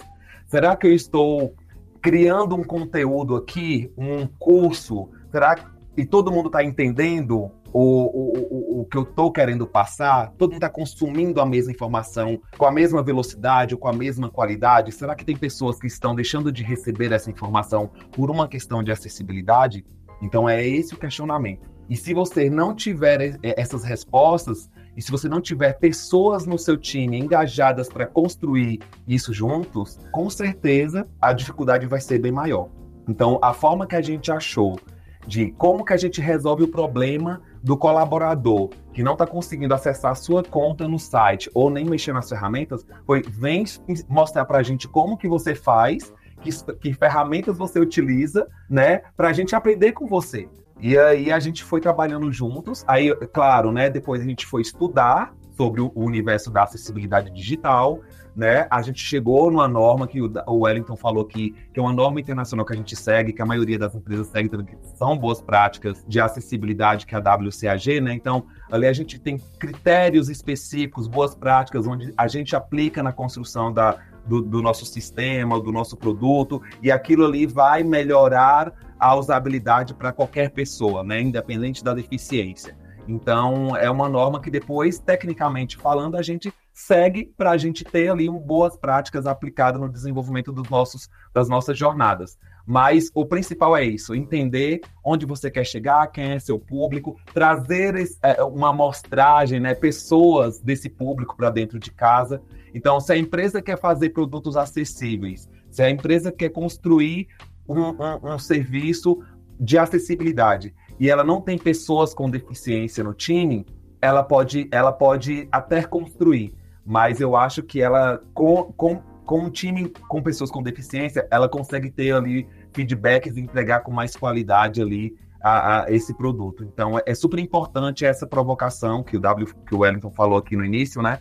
[0.47, 1.53] Será que eu estou
[2.01, 5.09] criando um conteúdo aqui, um curso?
[5.31, 9.67] Será que e todo mundo está entendendo o, o, o, o, que eu estou querendo
[9.67, 10.32] passar?
[10.38, 14.29] Todo mundo está consumindo a mesma informação com a mesma velocidade ou com a mesma
[14.29, 14.91] qualidade?
[14.91, 18.91] Será que tem pessoas que estão deixando de receber essa informação por uma questão de
[18.91, 19.86] acessibilidade?
[20.21, 21.69] Então é esse o questionamento.
[21.89, 26.77] E se você não tiver essas respostas, e se você não tiver pessoas no seu
[26.77, 32.69] time engajadas para construir isso juntos, com certeza a dificuldade vai ser bem maior.
[33.08, 34.77] Então, a forma que a gente achou
[35.25, 40.11] de como que a gente resolve o problema do colaborador que não está conseguindo acessar
[40.11, 43.63] a sua conta no site ou nem mexer nas ferramentas, foi vem
[44.07, 49.29] mostrar para a gente como que você faz, que, que ferramentas você utiliza, né, para
[49.29, 50.47] a gente aprender com você.
[50.81, 52.85] E aí a gente foi trabalhando juntos.
[52.87, 53.89] Aí, claro, né?
[53.89, 57.99] Depois a gente foi estudar sobre o universo da acessibilidade digital,
[58.35, 58.67] né?
[58.69, 62.65] A gente chegou numa norma que o Wellington falou que, que é uma norma internacional
[62.65, 66.19] que a gente segue, que a maioria das empresas segue, que são boas práticas de
[66.19, 68.13] acessibilidade, que é a WCAG, né?
[68.13, 73.73] Então, ali a gente tem critérios específicos, boas práticas, onde a gente aplica na construção
[73.73, 79.93] da, do, do nosso sistema, do nosso produto, e aquilo ali vai melhorar a usabilidade
[79.93, 82.77] para qualquer pessoa, né, independente da deficiência.
[83.07, 88.09] Então, é uma norma que depois, tecnicamente falando, a gente segue para a gente ter
[88.09, 92.37] ali boas práticas aplicadas no desenvolvimento dos nossos, das nossas jornadas.
[92.65, 97.95] Mas o principal é isso: entender onde você quer chegar, quem é seu público, trazer
[98.23, 102.41] é, uma amostragem, né, pessoas desse público para dentro de casa.
[102.73, 107.27] Então, se a empresa quer fazer produtos acessíveis, se a empresa quer construir
[107.67, 109.21] um, um, um serviço
[109.59, 113.65] de acessibilidade e ela não tem pessoas com deficiência no time,
[114.01, 116.53] ela pode, ela pode até construir,
[116.85, 121.47] mas eu acho que ela, com, com, com um time com pessoas com deficiência, ela
[121.47, 126.63] consegue ter ali feedbacks e entregar com mais qualidade ali a, a, esse produto.
[126.63, 130.65] Então é, super importante essa provocação que o W que o Wellington falou aqui no
[130.65, 131.19] início, né?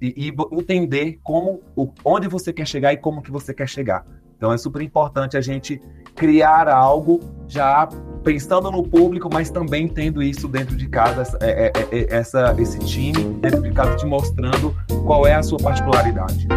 [0.00, 4.06] E, e entender como, o, onde você quer chegar e como que você quer chegar.
[4.36, 5.80] Então é super importante a gente
[6.14, 7.88] criar algo já
[8.26, 12.76] pensando no público, mas também tendo isso dentro de casa, é, é, é, essa, esse
[12.80, 16.48] time dentro de casa te mostrando qual é a sua particularidade.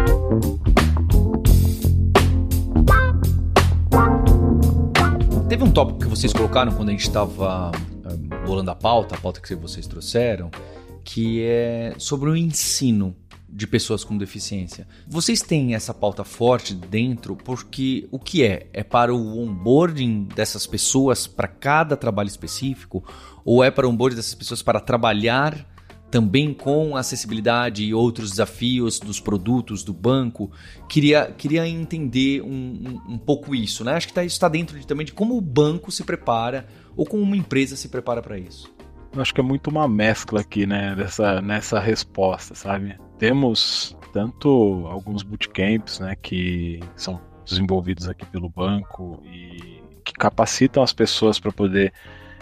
[5.48, 7.70] Teve um tópico que vocês colocaram quando a gente estava
[8.04, 10.50] eh, bolando a pauta, a pauta que vocês trouxeram,
[11.04, 13.14] que é sobre o ensino
[13.52, 14.86] de pessoas com deficiência.
[15.06, 18.68] Vocês têm essa pauta forte dentro porque o que é?
[18.72, 23.04] É para o onboarding dessas pessoas para cada trabalho específico?
[23.44, 25.66] Ou é para o onboarding dessas pessoas para trabalhar
[26.10, 30.50] também com acessibilidade e outros desafios dos produtos do banco?
[30.88, 33.94] Queria, queria entender um, um, um pouco isso, né?
[33.94, 37.04] Acho que tá, isso está dentro de, também de como o banco se prepara ou
[37.04, 38.72] como uma empresa se prepara para isso.
[39.12, 42.96] Eu acho que é muito uma mescla aqui, né, dessa, nessa resposta, sabe?
[43.20, 50.94] Temos tanto alguns bootcamps, né, que são desenvolvidos aqui pelo banco e que capacitam as
[50.94, 51.92] pessoas para poder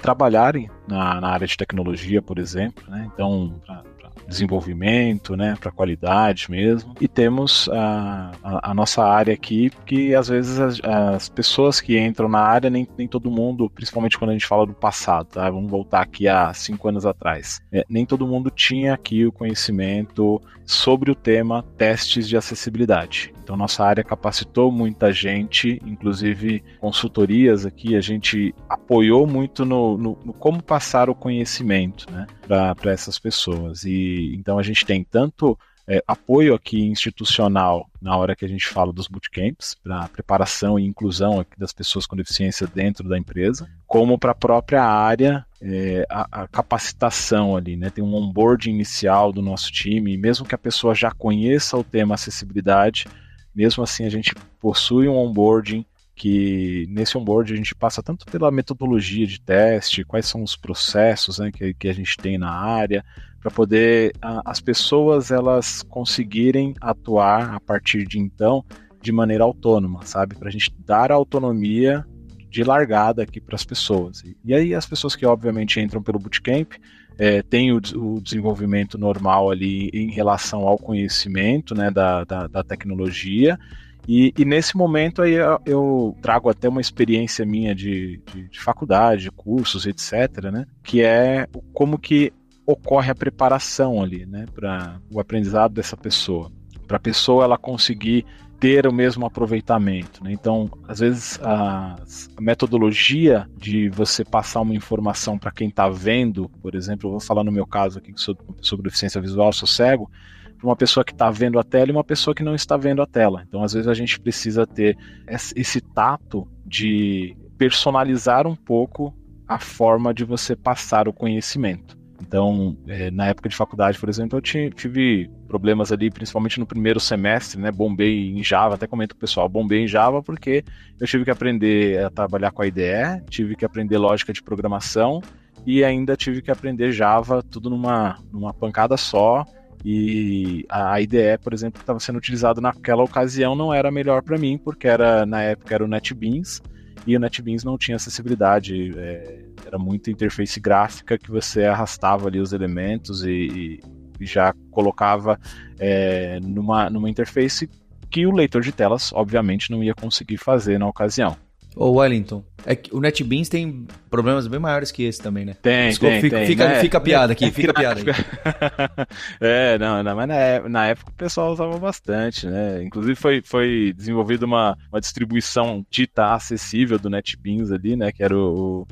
[0.01, 3.11] trabalharem na, na, área de tecnologia, por exemplo, né?
[3.12, 3.83] Então, pra,
[4.26, 6.94] desenvolvimento, né, para qualidade mesmo.
[7.00, 11.98] E temos a, a, a, nossa área aqui, que às vezes as, as, pessoas que
[11.98, 15.48] entram na área, nem, nem todo mundo, principalmente quando a gente fala do passado, tá?
[15.50, 17.61] Vamos voltar aqui a cinco anos atrás.
[17.72, 23.33] É, nem todo mundo tinha aqui o conhecimento sobre o tema testes de acessibilidade.
[23.49, 30.19] Então, nossa área capacitou muita gente, inclusive consultorias aqui, a gente apoiou muito no, no,
[30.23, 33.85] no como passar o conhecimento né, para essas pessoas.
[33.85, 35.59] E então a gente tem tanto
[35.89, 40.85] é, apoio aqui institucional na hora que a gente fala dos bootcamps, para preparação e
[40.85, 46.43] inclusão das pessoas com deficiência dentro da empresa, como para a própria área, é, a,
[46.43, 47.89] a, capacitação ali, né?
[47.89, 52.15] Tem um onboard inicial do nosso time, mesmo que a pessoa já conheça o tema
[52.15, 53.07] acessibilidade,
[53.55, 55.85] mesmo assim, a gente possui um onboarding
[56.15, 61.39] que nesse onboard a gente passa tanto pela metodologia de teste, quais são os processos
[61.39, 63.05] né, que, que a gente tem na área,
[63.41, 68.65] para poder a, as pessoas elas conseguirem atuar a partir de então
[69.01, 70.35] de maneira autônoma, sabe?
[70.35, 72.05] Para a gente dar autonomia
[72.51, 74.25] de largada aqui para as pessoas.
[74.45, 76.73] E aí as pessoas que obviamente entram pelo bootcamp
[77.18, 82.62] é, têm o, o, desenvolvimento normal ali em relação ao conhecimento né, da, da, da
[82.62, 83.59] tecnologia.
[84.07, 88.61] E, e, nesse momento aí eu, eu, trago até uma experiência minha de, de, de
[88.61, 90.64] faculdade, cursos, etc., né?
[90.83, 92.33] Que é como que
[92.64, 94.46] ocorre a preparação ali, né?
[94.54, 96.50] Para o aprendizado dessa pessoa.
[96.88, 98.27] Para a pessoa ela conseguir
[98.59, 100.22] ter o mesmo aproveitamento.
[100.24, 100.33] Né?
[100.33, 101.94] Então, às vezes, a,
[102.37, 107.20] a, metodologia de você passar uma informação para quem está vendo, por exemplo, eu vou
[107.20, 110.11] falar no meu caso aqui, que sou sobre deficiência visual, sou cego,
[110.59, 113.01] para uma pessoa que está vendo a tela e uma pessoa que não está vendo
[113.01, 113.44] a tela.
[113.46, 114.96] Então, às vezes, a gente precisa ter
[115.29, 119.14] esse tato de personalizar um pouco
[119.46, 121.96] a forma de você passar o conhecimento.
[122.20, 127.01] Então, é, na época de faculdade, por exemplo, eu tive problemas ali, principalmente no primeiro
[127.01, 127.73] semestre, né?
[127.73, 130.63] Bombei em Java, até comento com o pessoal, bombei em Java porque
[131.01, 135.21] eu tive que aprender a trabalhar com a IDE, tive que aprender lógica de programação
[135.67, 139.45] e ainda tive que aprender Java tudo numa, numa pancada só.
[139.85, 144.37] E a IDE, por exemplo, que estava sendo utilizado naquela ocasião não era melhor para
[144.37, 146.61] mim, porque era na época era o NetBeans
[147.07, 152.41] e o NetBeans não tinha acessibilidade, é, era muita interface gráfica que você arrastava ali
[152.41, 153.81] os elementos e, e
[154.26, 155.38] já colocava
[155.78, 157.68] é, numa, numa interface
[158.11, 161.37] que o leitor de telas, obviamente, não ia conseguir fazer na ocasião.
[161.76, 165.54] Ô Wellington, é que o NetBeans tem problemas bem maiores que esse também, né?
[165.62, 166.46] Tem, Desculpa, tem, fica, tem.
[166.46, 166.81] Fica, né?
[166.81, 169.07] fica piada aqui, fica piada aí.
[169.40, 172.83] é, não, não, mas na, na, época o pessoal usava bastante, né?
[172.83, 178.11] Inclusive foi, foi desenvolvida uma, uma distribuição dita acessível do NetBeans ali, né?
[178.11, 178.85] Que era o,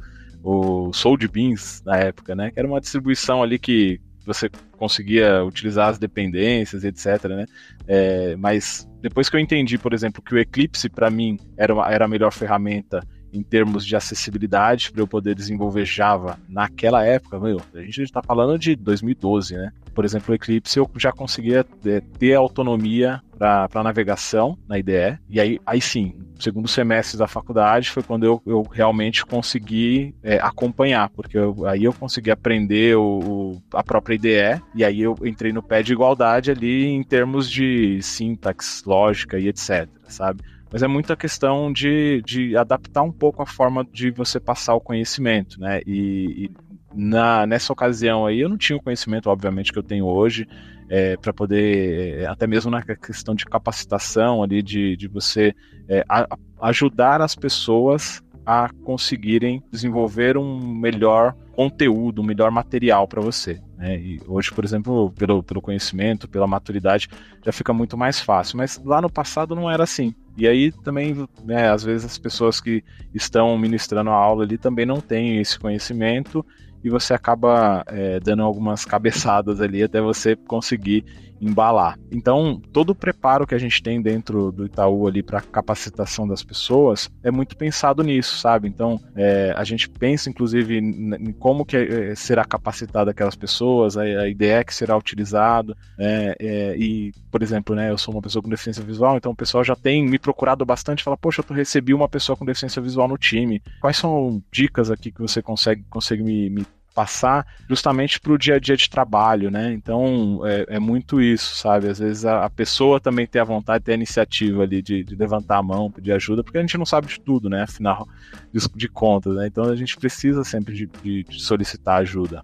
[0.44, 2.52] o, o SoldBeans na época, né?
[2.52, 7.46] Que era uma distribuição ali que você conseguia utilizar as dependências, etc, né?
[7.86, 11.90] É, mas depois que eu entendi, por exemplo, que o Eclipse para mim era, uma,
[11.90, 13.06] era a melhor ferramenta
[13.36, 18.22] em termos de acessibilidade para eu poder desenvolver Java naquela época, meu, a gente está
[18.22, 19.72] falando de 2012, né?
[19.94, 25.40] Por exemplo, o Eclipse eu já conseguia é, ter autonomia para navegação na IDE, e
[25.40, 31.10] aí, aí sim, segundo semestre da faculdade foi quando eu, eu realmente consegui é, acompanhar,
[31.10, 35.52] porque eu, aí eu consegui aprender o, o, a própria IDE, e aí eu entrei
[35.52, 40.42] no pé de igualdade ali em termos de sintaxe, lógica e etc, sabe?
[40.76, 44.80] Mas é muita questão de, de adaptar um pouco a forma de você passar o
[44.80, 45.80] conhecimento, né?
[45.86, 46.50] E, e
[46.94, 50.46] na, nessa ocasião aí eu não tinha o conhecimento, obviamente, que eu tenho hoje,
[50.90, 55.54] é, para poder, é, até mesmo na questão de capacitação ali, de, de você
[55.88, 56.26] é, a,
[56.60, 63.62] ajudar as pessoas a conseguirem desenvolver um melhor conteúdo, um melhor material para você.
[63.78, 63.96] Né?
[63.98, 67.08] E hoje, por exemplo, pelo, pelo conhecimento, pela maturidade,
[67.42, 68.58] já fica muito mais fácil.
[68.58, 70.14] Mas lá no passado não era assim.
[70.36, 74.84] E aí também, né, às vezes as pessoas que estão ministrando a aula ali também
[74.84, 76.44] não têm esse conhecimento
[76.86, 81.04] e você acaba é, dando algumas cabeçadas ali até você conseguir
[81.40, 81.98] embalar.
[82.10, 86.42] Então, todo o preparo que a gente tem dentro do Itaú ali para capacitação das
[86.42, 88.68] pessoas é muito pensado nisso, sabe?
[88.68, 94.02] Então, é, a gente pensa inclusive em como que é, será capacitada aquelas pessoas, a,
[94.02, 96.34] a ideia que será utilizado, né?
[96.38, 99.62] é, e, por exemplo, né, eu sou uma pessoa com deficiência visual, então o pessoal
[99.62, 103.18] já tem me procurado bastante, fala, poxa, eu recebi uma pessoa com deficiência visual no
[103.18, 103.62] time.
[103.80, 108.54] Quais são dicas aqui que você consegue, consegue me, me passar justamente para o dia
[108.54, 109.70] a dia de trabalho, né?
[109.70, 111.88] Então é, é muito isso, sabe?
[111.90, 115.14] Às vezes a, a, pessoa também tem a vontade, tem a iniciativa ali de, de,
[115.14, 117.64] levantar a mão, pedir ajuda, porque a gente não sabe de tudo, né?
[117.64, 118.08] Afinal
[118.50, 119.46] de, de contas, né?
[119.46, 122.42] Então a gente precisa sempre de, de, de solicitar ajuda.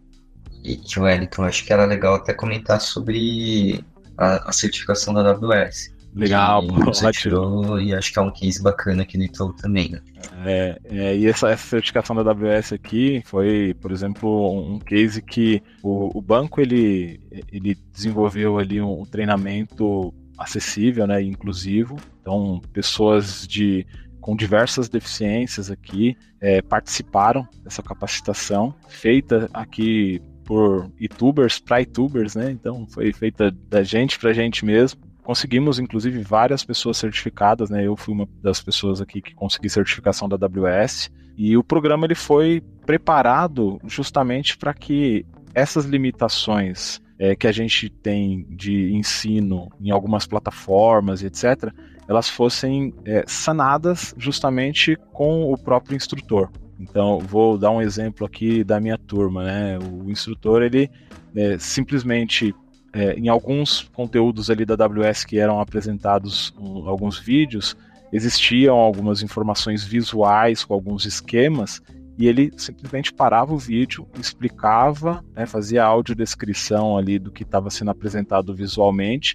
[0.63, 3.83] E, Wellington, acho que era legal até comentar sobre
[4.19, 5.91] a, a certificação da AWS.
[6.15, 10.01] Legal, você tirou, e acho que é um case bacana aqui no Itaú também, né?
[10.45, 15.63] É, é, e essa, essa, certificação da AWS aqui foi, por exemplo, um case que
[15.83, 17.19] o, o banco ele,
[17.51, 21.97] ele desenvolveu ali um, um treinamento acessível, né, inclusivo.
[22.21, 23.87] Então, pessoas de
[24.21, 32.51] com diversas deficiências aqui é, participaram dessa capacitação feita aqui por youtubers para youtubers, né?
[32.51, 37.87] Então foi feita da gente para gente mesmo conseguimos inclusive várias pessoas certificadas, né?
[37.87, 42.15] Eu fui uma das pessoas aqui que consegui certificação da AWS e o programa ele
[42.15, 49.91] foi preparado justamente para que essas limitações é, que a gente tem de ensino em
[49.91, 51.73] algumas plataformas etc,
[52.09, 56.51] elas fossem é, sanadas justamente com o próprio instrutor.
[56.81, 59.79] Então, vou dar um exemplo aqui da minha turma, né?
[59.79, 60.91] O instrutor ele
[61.35, 62.53] é, simplesmente
[62.93, 67.77] é, em alguns conteúdos ali da AWS que eram apresentados, um, alguns vídeos,
[68.13, 71.81] existiam algumas informações visuais com alguns esquemas
[72.19, 77.91] e ele simplesmente parava o vídeo, explicava, né, fazia audiodescrição ali do que estava sendo
[77.91, 79.35] apresentado visualmente,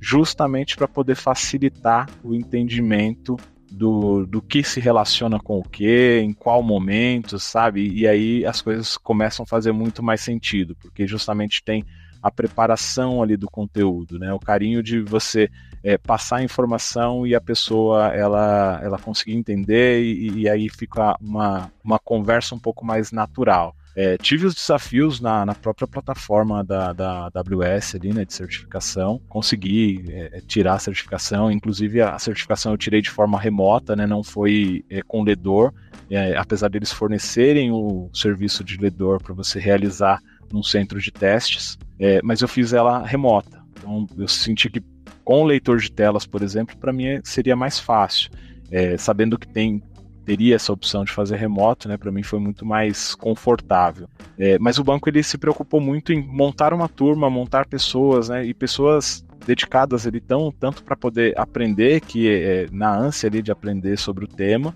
[0.00, 3.36] justamente para poder facilitar o entendimento
[3.70, 7.90] do, do que se relaciona com o que, em qual momento, sabe?
[7.92, 11.84] E aí as coisas começam a fazer muito mais sentido, porque justamente tem
[12.22, 14.32] a preparação ali do conteúdo, né?
[14.32, 15.50] O carinho de você
[15.82, 21.16] é, passar a informação e a pessoa ela, ela conseguir entender e, e aí fica
[21.20, 23.74] uma, uma conversa um pouco mais natural.
[23.94, 29.20] É, tive os desafios na, na própria plataforma da, da AWS ali, né, de certificação.
[29.28, 34.22] Consegui é, tirar a certificação, inclusive a certificação eu tirei de forma remota, né, não
[34.22, 35.74] foi é, com ledor,
[36.08, 41.78] é, apesar deles fornecerem o serviço de ledor para você realizar num centro de testes,
[41.98, 43.62] é, mas eu fiz ela remota.
[43.78, 44.82] Então eu senti que
[45.24, 48.30] com o leitor de telas, por exemplo, para mim seria mais fácil.
[48.70, 49.82] É, sabendo que tem
[50.24, 51.96] teria essa opção de fazer remoto, né?
[51.96, 54.08] Para mim foi muito mais confortável.
[54.38, 58.44] É, mas o banco ele se preocupou muito em montar uma turma, montar pessoas, né?
[58.44, 63.50] E pessoas dedicadas ali tão tanto para poder aprender, que é, na ânsia ali de
[63.50, 64.74] aprender sobre o tema,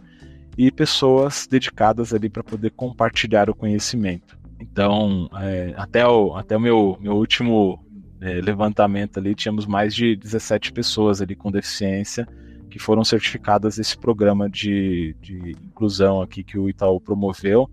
[0.59, 4.36] e pessoas dedicadas ali para poder compartilhar o conhecimento.
[4.61, 7.85] Então, é, até o, até o meu, meu último
[8.21, 12.27] é, levantamento ali, tínhamos mais de 17 pessoas ali com deficiência
[12.71, 17.71] que foram certificadas desse programa de, de inclusão aqui que o Itaú promoveu,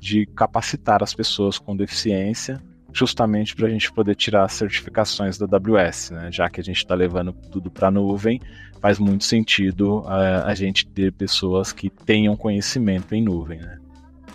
[0.00, 2.58] de capacitar as pessoas com deficiência,
[2.92, 6.32] justamente para a gente poder tirar as certificações da AWS, né?
[6.32, 8.40] já que a gente está levando tudo para a nuvem,
[8.80, 13.58] faz muito sentido a, eh, a gente ter pessoas que tenham conhecimento em nuvem.
[13.58, 13.78] Né?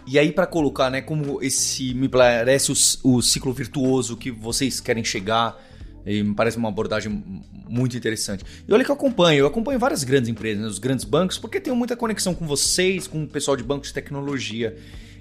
[0.06, 4.80] E aí, para colocar, né, como esse me parece o, o ciclo virtuoso que vocês
[4.80, 5.58] querem chegar
[6.06, 7.24] e me parece uma abordagem
[7.70, 8.44] muito interessante.
[8.68, 11.60] E olha que eu acompanho, eu acompanho várias grandes empresas, né, os grandes bancos, porque
[11.60, 14.76] tenho muita conexão com vocês, com o pessoal de bancos de tecnologia.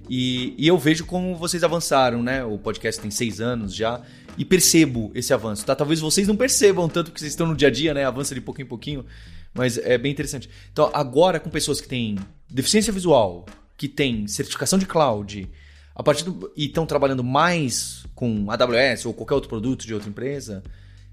[0.08, 2.44] E, e, eu vejo como vocês avançaram, né?
[2.44, 4.00] O podcast tem seis anos já.
[4.36, 5.76] E percebo esse avanço, tá?
[5.76, 8.04] Talvez vocês não percebam tanto que vocês estão no dia a dia, né?
[8.04, 9.06] Avança de pouquinho em pouquinho.
[9.54, 10.50] Mas é bem interessante.
[10.72, 12.16] Então, agora com pessoas que têm
[12.48, 13.46] deficiência visual,
[13.80, 15.48] que têm certificação de cloud,
[15.94, 20.10] a partir do, e estão trabalhando mais com AWS ou qualquer outro produto de outra
[20.10, 20.62] empresa,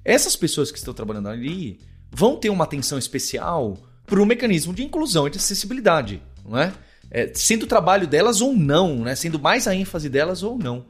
[0.03, 1.79] essas pessoas que estão trabalhando ali
[2.11, 6.73] vão ter uma atenção especial para o mecanismo de inclusão e de acessibilidade, não é?
[7.09, 7.31] é?
[7.33, 9.15] Sendo o trabalho delas ou não, né?
[9.15, 10.87] Sendo mais a ênfase delas ou não.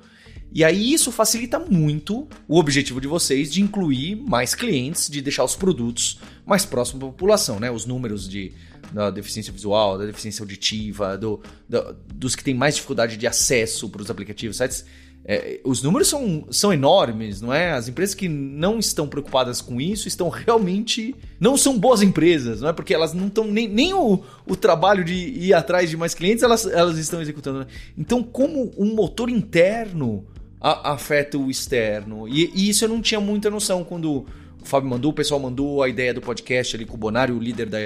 [0.52, 5.44] E aí isso facilita muito o objetivo de vocês de incluir mais clientes, de deixar
[5.44, 7.70] os produtos mais próximos da população, né?
[7.70, 8.52] Os números de,
[8.92, 13.90] da deficiência visual, da deficiência auditiva, do, do dos que têm mais dificuldade de acesso
[13.90, 14.86] para os aplicativos, sites.
[15.30, 17.74] É, os números são, são enormes, não é?
[17.74, 21.14] As empresas que não estão preocupadas com isso estão realmente.
[21.38, 22.74] não são boas empresas, não é?
[22.74, 23.46] Porque elas não estão.
[23.46, 27.60] Nem, nem o, o trabalho de ir atrás de mais clientes elas, elas estão executando.
[27.60, 27.68] Né?
[27.98, 30.26] Então, como um motor interno
[30.62, 32.26] a, afeta o externo?
[32.26, 34.26] E, e, isso eu não tinha muita noção quando
[34.62, 37.40] o Fábio mandou, o pessoal mandou a ideia do podcast ali com o Bonário, o
[37.40, 37.80] líder da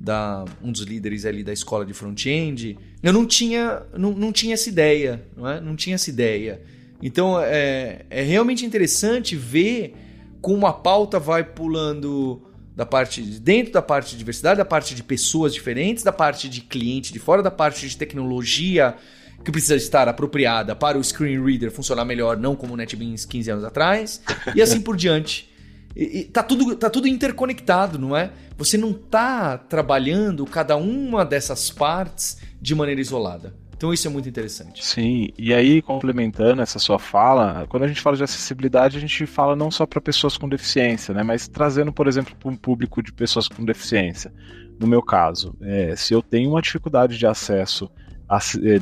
[0.00, 4.54] da um dos líderes ali da escola de front-end, eu não tinha, não, não tinha
[4.54, 5.60] essa ideia, não, é?
[5.60, 6.62] não tinha essa ideia.
[7.02, 9.94] Então é, é realmente interessante ver
[10.40, 12.42] como a pauta vai pulando
[12.74, 16.48] da parte de dentro da parte de diversidade, da parte de pessoas diferentes, da parte
[16.48, 18.96] de cliente de fora, da parte de tecnologia
[19.44, 23.50] que precisa estar apropriada para o screen reader funcionar melhor, não como o NetBeans 15
[23.50, 24.22] anos atrás,
[24.54, 25.49] e assim por diante.
[25.94, 28.30] E, e, tá, tudo, tá tudo interconectado, não é?
[28.56, 33.54] Você não tá trabalhando cada uma dessas partes de maneira isolada.
[33.80, 34.84] Então isso é muito interessante.
[34.84, 39.24] Sim, e aí complementando essa sua fala, quando a gente fala de acessibilidade, a gente
[39.24, 43.02] fala não só para pessoas com deficiência, né, mas trazendo, por exemplo, para um público
[43.02, 44.30] de pessoas com deficiência.
[44.78, 47.90] No meu caso, é, se eu tenho uma dificuldade de acesso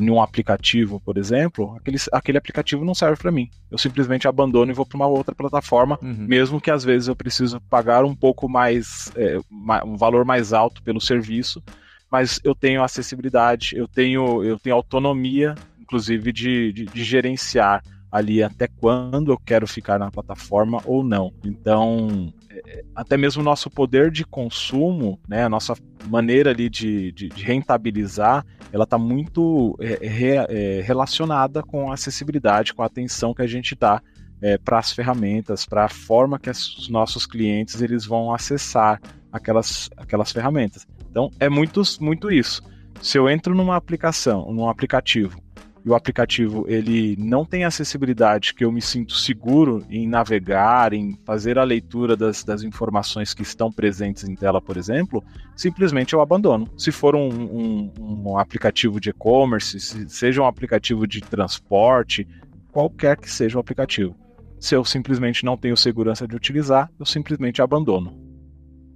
[0.00, 3.48] num aplicativo, por exemplo, aquele, aquele aplicativo não serve para mim.
[3.70, 6.26] Eu simplesmente abandono e vou para uma outra plataforma, uhum.
[6.28, 9.38] mesmo que às vezes eu preciso pagar um pouco mais, é,
[9.84, 11.62] um valor mais alto pelo serviço,
[12.10, 18.42] mas eu tenho acessibilidade, eu tenho, eu tenho autonomia, inclusive de, de, de gerenciar ali
[18.42, 21.32] até quando eu quero ficar na plataforma ou não.
[21.44, 22.32] Então,
[22.94, 25.74] até mesmo o nosso poder de consumo, né, a nossa
[26.08, 29.98] maneira ali de, de, de rentabilizar, ela está muito é,
[30.48, 34.02] é, relacionada com a acessibilidade, com a atenção que a gente dá
[34.40, 39.00] é, para as ferramentas, para a forma que os nossos clientes eles vão acessar
[39.32, 40.86] aquelas, aquelas ferramentas.
[41.10, 42.62] Então é muito, muito isso.
[43.00, 45.40] Se eu entro numa aplicação, num aplicativo
[45.88, 51.16] e o aplicativo ele não tem acessibilidade que eu me sinto seguro em navegar, em
[51.24, 55.24] fazer a leitura das, das informações que estão presentes em tela, por exemplo,
[55.56, 56.68] simplesmente eu abandono.
[56.76, 62.28] Se for um, um, um aplicativo de e-commerce, se seja um aplicativo de transporte,
[62.70, 64.14] qualquer que seja o aplicativo.
[64.60, 68.27] Se eu simplesmente não tenho segurança de utilizar, eu simplesmente abandono.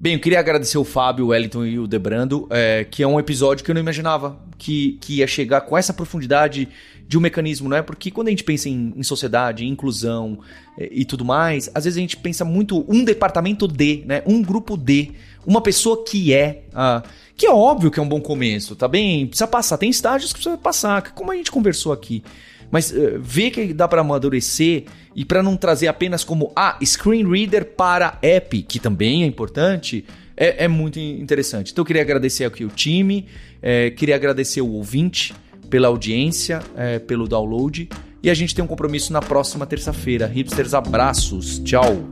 [0.03, 3.21] Bem, eu queria agradecer o Fábio, o Wellington e o Debrando, é, que é um
[3.21, 6.69] episódio que eu não imaginava que, que ia chegar com essa profundidade
[7.07, 7.83] de um mecanismo, não é?
[7.83, 10.41] Porque quando a gente pensa em, em sociedade, em inclusão
[10.77, 14.25] é, e tudo mais, às vezes a gente pensa muito um departamento de, né?
[14.27, 15.13] Um grupo de,
[15.47, 16.65] uma pessoa que é.
[16.75, 17.05] Ah,
[17.37, 19.29] que é óbvio que é um bom começo, tá bem?
[19.29, 22.25] Precisa passar, tem estágios que precisa passar, como a gente conversou aqui.
[22.73, 27.31] Mas uh, ver que dá para amadurecer e para não trazer apenas como ah, screen
[27.31, 31.71] reader para app, que também é importante, é, é muito interessante.
[31.71, 33.27] Então eu queria agradecer aqui o time,
[33.61, 35.35] é, queria agradecer o ouvinte
[35.69, 37.91] pela audiência, é, pelo download.
[38.23, 40.27] E a gente tem um compromisso na próxima terça-feira.
[40.27, 41.59] Hipsters, abraços.
[41.59, 42.07] Tchau.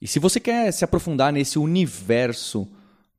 [0.00, 2.68] E se você quer se aprofundar nesse universo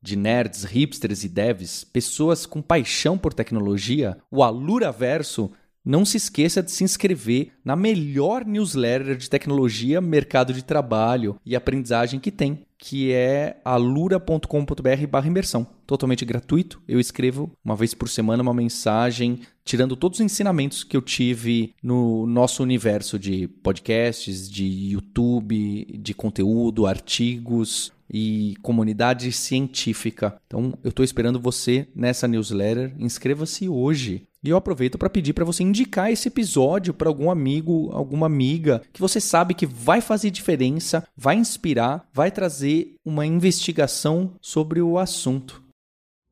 [0.05, 5.51] de nerds, hipsters e devs, pessoas com paixão por tecnologia, o Alura Verso,
[5.83, 11.55] não se esqueça de se inscrever na melhor newsletter de tecnologia, mercado de trabalho e
[11.55, 15.67] aprendizagem que tem, que é alura.com.br imersão.
[15.85, 16.81] Totalmente gratuito.
[16.87, 21.73] Eu escrevo uma vez por semana uma mensagem tirando todos os ensinamentos que eu tive
[21.81, 30.35] no nosso universo de podcasts, de YouTube, de conteúdo, artigos, e comunidade científica.
[30.47, 32.93] Então, eu estou esperando você nessa newsletter.
[32.99, 34.27] Inscreva-se hoje.
[34.43, 38.83] E eu aproveito para pedir para você indicar esse episódio para algum amigo, alguma amiga
[38.93, 44.99] que você sabe que vai fazer diferença, vai inspirar, vai trazer uma investigação sobre o
[44.99, 45.63] assunto.